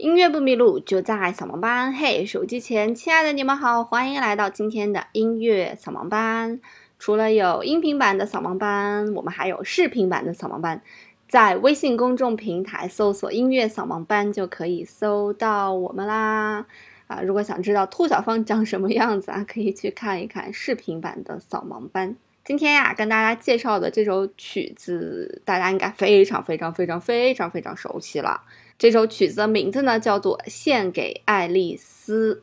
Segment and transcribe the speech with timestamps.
[0.00, 1.92] 音乐不迷路，就在扫盲班。
[1.92, 6.58] 嘿，手机前亲爱的你们好，欢迎来到今天的音乐扫盲班。
[6.98, 10.80] 除了有音频版的扫盲班，我们还有视频版的扫盲班。
[11.28, 16.64] 在微信公众平台搜索“音乐扫盲班”就可以搜到我们啦。
[17.06, 22.16] 啊，如果想知道兔小芳长什么样子啊，可以去看一看视频版的扫盲班。
[22.50, 28.42] 今天呀，跟大家介绍的这首曲子，大家应该非常非常非常非常非常熟悉了。
[28.76, 32.42] 这首曲子的名字呢，叫做《献给爱丽丝》。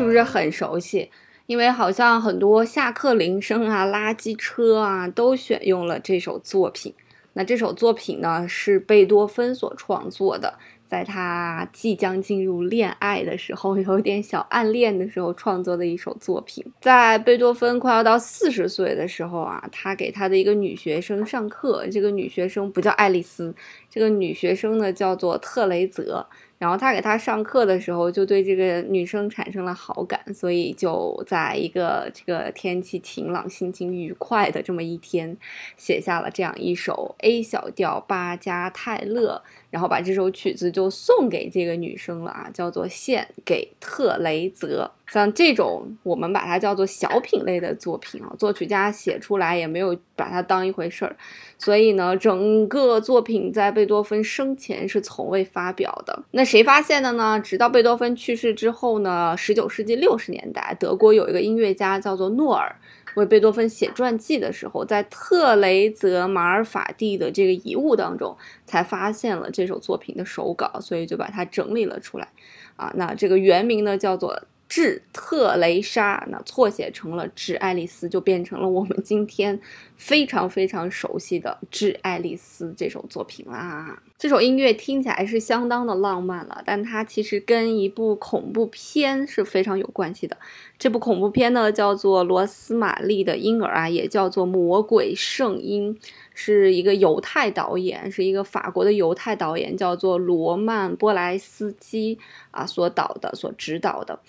[0.00, 1.10] 是不是很熟悉？
[1.44, 6.94] 因为好像很多下课铃声啊、垃圾车啊都选用了这首作品。
[7.34, 10.54] 那这首作品呢是贝多芬所创作的，
[10.88, 16.64] 在他即将进入恋爱的时候，有点小暗恋的时候创作的一首作品。
[16.80, 23.54] 在贝多芬快要到四十岁的时候啊，他给他的一个女学生上课，这个女学生不叫爱丽丝，
[23.90, 26.26] 这个女学生呢叫做特雷泽。
[26.60, 35.34] 然后他给他上课的时候，就对这个女生产生了好感，所以就在一个这个天气晴朗、心情愉快的这么一天，
[35.78, 44.92] 写下了这样一首 A 小调巴加泰勒，然后把这首曲子就送给这个女生了啊，叫做献给特雷泽。
[45.12, 51.16] 像这种，我们把它叫做小品类的作品啊，作曲家写出来也没有把它当一回事儿，
[51.58, 56.22] 所以呢，整个作品在贝多芬生前是从未发表的。
[56.30, 57.40] 那谁发现的呢？
[57.40, 62.76] 直到贝多芬去世之后呢，十九世纪六十年代，德国有一个音乐家叫做诺尔，
[63.16, 72.28] 为贝多芬写传记的时候，在特雷泽马尔法蒂的这个遗物当中，才发现了这首作品的手稿，所以就把它整理了出来。
[72.76, 74.40] 啊，那这个原名呢，叫做。
[74.70, 79.60] 致特蕾莎，那错写成了致爱丽丝，就变成了我们今天
[79.96, 84.00] 非常非常熟悉的《致爱丽丝》这首作品啦。
[84.16, 90.36] 这首音乐听起来是相当的浪漫了，但它其实跟一部恐怖片是非常有关系的。
[90.78, 95.92] 这部恐怖片呢，叫做《罗斯玛丽的婴儿》啊，也叫做《魔鬼圣婴》，
[96.32, 102.18] 是一个犹太导演，是一个法国的犹太导演，叫做罗曼波莱斯基
[102.52, 104.20] 啊所导的，所指导的。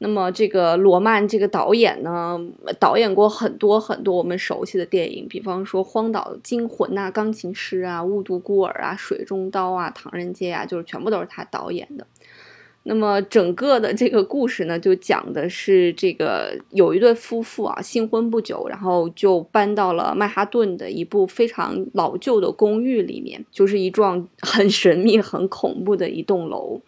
[0.00, 2.38] 那么这个罗曼这个导演呢，
[2.78, 12.06] 导演过很多很多我们熟悉的电影，比方说《荒岛惊魂》呐，《钢琴师》啊，《雾都孤儿》啊，《水中刀》啊，《唐人街》啊，就是全部都是他导演的。
[12.84, 26.80] 那么整个的这个故事呢，就讲的是这个有一对夫妇啊，新婚不久，然后就搬到了曼哈顿的一部非常老旧的公寓里面，就是一幢很神秘、很恐怖的一栋楼。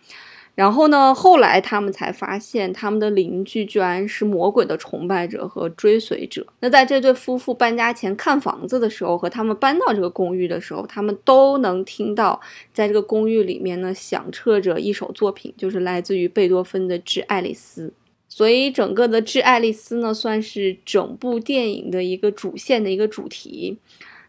[0.60, 1.15] 然后呢？
[1.15, 6.47] 后来他们才发现，他们的邻居居然是魔鬼的崇拜者和追随者。
[6.60, 12.38] 那在这对夫妇搬家前看房子的时候，和他们搬到这个公寓的时候，他们都能听到，
[12.75, 17.88] 在这个公寓里面呢，响彻着一首作品，就是来自于贝多芬的《致爱丽丝》。
[18.28, 23.78] 所以，整个的《致爱丽丝》呢，算是整部电影的一个主线的一个主题，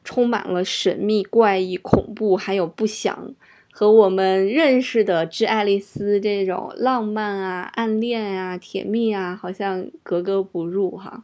[0.06, 3.36] 充满了神秘、怪异、恐怖，还有不祥。
[3.74, 11.24] 和我们认识的《致爱丽丝》这种浪漫啊、暗恋啊、甜蜜啊，好像格格不入哈。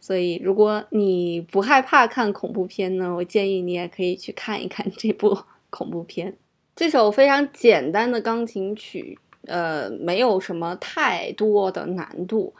[0.00, 5.36] 所以，如果你不害怕看恐怖片呢，我建议你也可以去看一看这部
[5.70, 6.36] 恐怖片。
[6.76, 12.54] 这首非常简单的钢琴曲，呃，没有什么太多的难度，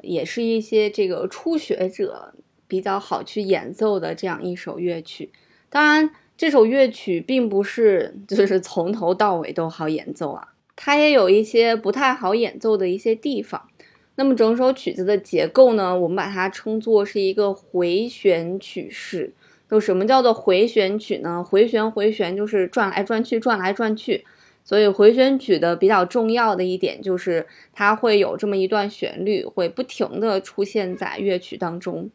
[0.00, 2.34] 也是一些这个初学者
[2.66, 5.30] 比较好去演奏的这样一首乐曲。
[5.68, 6.10] 当然。
[6.38, 13.68] 这首乐曲并不是就是从头到尾都好演奏啊，它也有一些不太好演奏的一些地方。
[14.14, 19.32] 那么整首曲子的结构呢，我们把它称作是一个回旋曲式。
[19.68, 21.42] 就什么叫做回旋曲呢？
[21.42, 24.24] 回旋回旋就是转来转去，转来转去。
[24.64, 32.08] 所以回旋曲的比较重要的一点就是它会有这么一段旋律，会不停的出现在乐曲当中。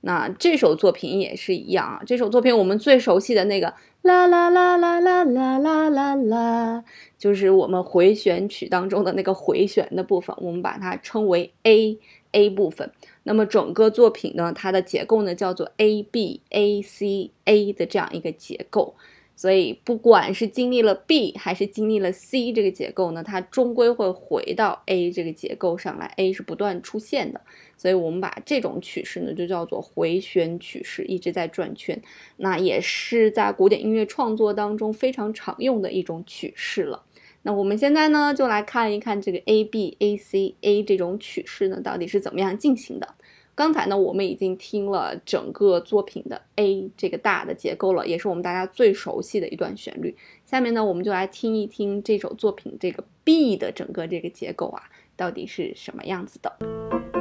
[0.00, 6.84] 那这首作品也是一样啊，这首作品我们最熟悉的那个啦啦啦啦啦啦啦啦啦，
[7.18, 11.98] 就是我们回旋曲当中的那个回旋的部分，我们把它称为 A
[12.32, 12.90] A 部分。
[13.24, 18.94] 那么整个作品呢，它的结构呢叫做 A B A C A 的这样一个结构。
[19.38, 27.40] 所以不管是经历了 B 还是经历了 C 这个结构呢，它终归会回到 A 这个结构上来，A 是不断出现的。
[27.76, 32.02] 所以我们把这种曲式呢，就叫做回旋曲式，一直在转圈。
[32.38, 37.04] 那也是在古典音乐创作当中非常常用的一种曲式了。
[37.42, 43.14] 那我们现在呢，就来看一看这个 A B A C A 这种曲式呢，到底是怎么样进行的。
[43.58, 50.16] 刚才呢，我们已经听了整个作品的 A 这个大的结构了，也是我们大家最熟悉的一段旋律。
[50.46, 54.84] 下面呢，我们就来听一听这首作品这个 B 的整个这个结构啊，
[55.16, 57.17] 到底是什么样子的。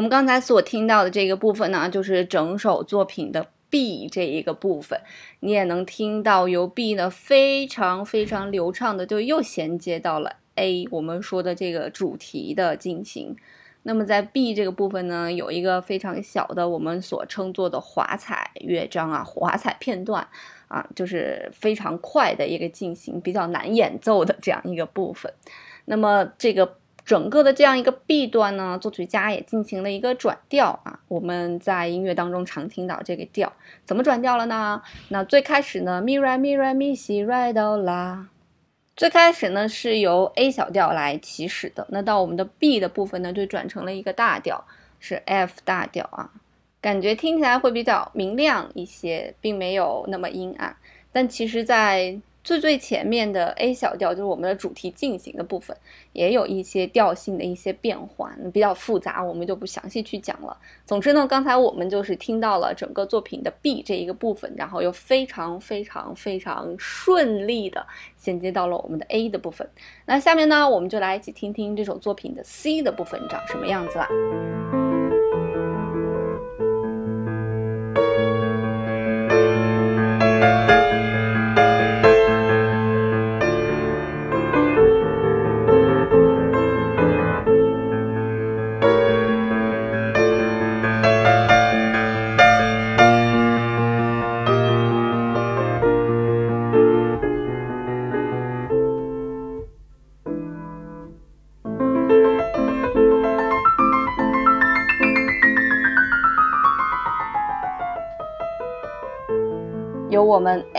[0.00, 4.98] 我们刚才所听到的这个部分呢，就是整首作品的 B 这一个部分。
[5.40, 13.36] 你也能听到由 B 呢非常非常流畅的，就又衔接到了 A 我们说的这个主题的进行。
[13.82, 20.26] 那么在 B 这个部分呢，有一个非常小的我们所称作的华彩乐章啊，华彩片段
[20.68, 25.30] 啊，就是非常快的一个进行，比较难演奏的这样一个部分。
[25.84, 26.76] 那么这个。
[27.10, 31.00] 整个的这样一个 B 段呢，作曲家也进行了一个转调啊。
[31.08, 33.52] 我们在音乐当中常听到这个调，
[33.84, 34.80] 怎么转调了呢？
[35.08, 38.26] 那最开始呢，mi re mi re mi si re do la，
[38.94, 41.84] 最开始呢是由 A 小调来起始的。
[41.90, 44.64] 那到我们的 B 的部分呢，就转成了一个大调，
[45.00, 46.30] 是 F 大调啊。
[46.80, 50.76] 感觉听起来会比较明亮一些，并没有那么阴暗。
[51.10, 55.76] 但其实，在最最前面的 A 小调就是我们的主题进行的部分，
[56.12, 60.56] 也有一些调性的一些变化，比较复杂，我们就不详细去讲了。
[60.86, 69.68] 总之呢，刚才我们就是听到了整个作品的 B 这一个部分，然后又非常非常非常顺利的衔接到了我们的 A 的部分。
[70.06, 74.08] 那下面呢，我们就来一起听听这首作品的 C 的部分长什么样子啦。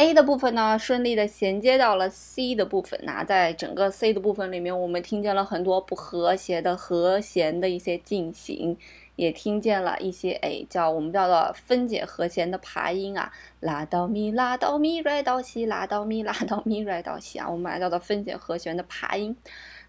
[0.01, 2.99] A 的部分呢，顺利的衔接到了 C 的部分。
[3.03, 8.75] 那在整个 C 的部分里面，我们听见了很多不和谐的和弦的一些进行，
[9.15, 19.37] 也听见了一些哎，叫我们叫做分解和弦的爬音啊，拉到咪，拉到咪，瑞到西，拉到咪，拉到咪，瑞到西啊，我们来叫做分解和弦的爬音。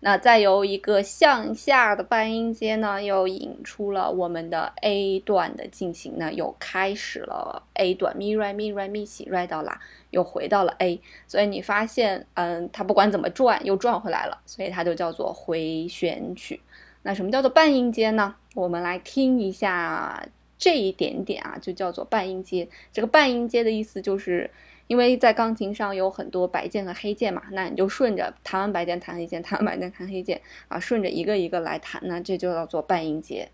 [0.05, 16.61] 那再由一个向下的半音阶呢，又引出了我们的 A 段的进行呢，又开始了 A 段咪来咪来咪西来到啦，又回到了 A，所以你发现，嗯，它不管怎么转，又转回来了，所以它就叫做回旋曲。
[17.03, 18.35] 那什么叫做半音阶呢？
[18.57, 20.27] 我们来听一下
[20.59, 22.69] 这一点点啊，就叫做半音阶。
[22.93, 24.51] 这个半音阶的意思就是。
[24.93, 33.49] 因为在钢琴上有很多白键和黑键嘛，那你就顺着弹完白键弹黑键，弹完白键弹黑键啊，顺着一个一个来弹，那这就叫做半音阶。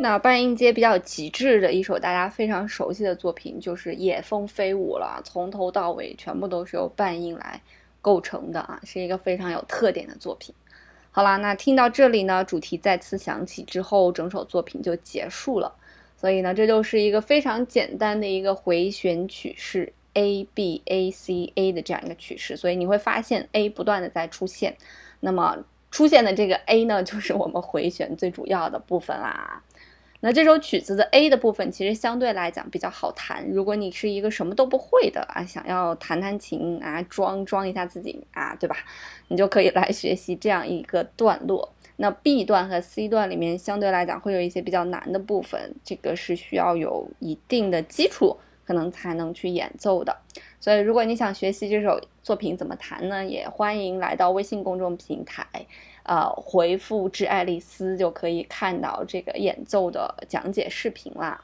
[0.00, 7.62] 那半音阶比较极致的一首大家非常熟悉的作品就是《野蜂飞舞》了，从头到尾全部都是由半音来
[8.00, 10.52] 构成的啊，是一个非常有特点的作品。
[11.12, 15.76] 好啦，那听到这里呢，主题再次响起之后，整首作品就结束了。
[16.22, 22.56] 所以呢，这就是一个非常简单的一个回旋曲式 A B A C A 的这样一个曲式。
[22.56, 24.76] 所以你会发现 A 不断的在出现，
[25.18, 25.58] 那么
[25.90, 29.64] 出现的这个 A 呢，就是我们回旋最主要的部分啦。
[30.20, 33.44] 那这首曲子的 A 的部分其实相对来讲比较好弹。
[33.50, 38.76] 如果你是一个什么都不会的啊，想要弹弹琴啊，装装一下自己啊，对吧？
[39.26, 41.74] 你就可以来学习这样一个段落。
[42.02, 50.16] 那 B 段和 C 段里面相对来讲会有一些比较难的部分，这个是需要有一定的基础，可能才能去演奏的。
[50.58, 55.46] 所以，如果你想学习这首作品怎么弹呢，也欢迎来到微信公众平台，
[56.02, 61.40] 呃，回复“致爱丽丝”就可以看到这个演奏的讲解视频啦。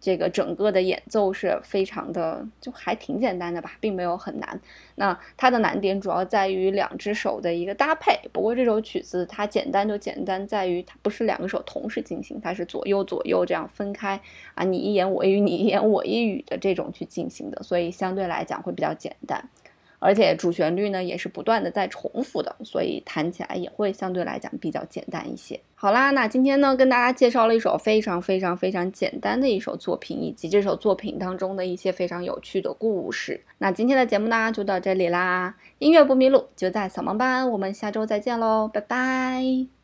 [0.00, 4.60] 这个整个的演奏是非常的，就还挺简单的吧，并没有很难。
[4.94, 8.16] 那它的难点主要在于两只手的一个搭配。
[8.32, 14.20] 不过这首曲子它简单就简单在于它不是两个手同时进行，它是左右左右这样分开
[14.54, 19.48] 啊，你一言我一语，你一言我一语的这种去进行的，所以相对来讲会比较简单。
[19.98, 25.60] 而且主旋律呢也是不断的在重复的，所以弹起来也会相对来讲比较简单一些。
[25.74, 33.40] 好啦，那今天呢跟大家介绍了一首非常非常非常简单的一首作品，以及这首作品当中的一些非常有趣的故事。
[33.58, 39.77] 那今天的节目呢就到这里啦，音乐不迷路就在扫盲班，我们下周再见喽，拜拜。